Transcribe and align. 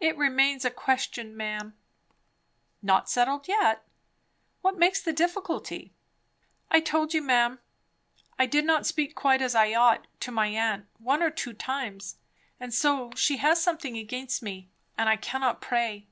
"It 0.00 0.16
remains 0.16 0.64
a 0.64 0.70
question, 0.70 1.36
ma'am." 1.36 1.76
"Not 2.80 3.10
settled 3.10 3.46
yet? 3.48 3.84
What 4.62 4.78
makes 4.78 5.02
the 5.02 5.12
difficulty?" 5.12 5.92
"I 6.70 6.80
told 6.80 7.12
you, 7.12 7.20
ma'am. 7.20 7.58
I 8.38 8.46
did 8.46 8.64
not 8.64 8.86
speak 8.86 9.14
quite 9.14 9.42
as 9.42 9.54
I 9.54 9.74
ought 9.74 10.06
to 10.20 10.30
my 10.32 10.46
aunt, 10.46 10.86
one 10.98 11.22
or 11.22 11.28
two 11.30 11.52
times, 11.52 12.16
and 12.58 12.72
so 12.72 13.10
she 13.14 13.36
has 13.36 13.62
something 13.62 13.98
against 13.98 14.42
me; 14.42 14.70
and 14.96 15.10
I 15.10 15.16
cannot 15.18 15.60
pray." 15.60 16.06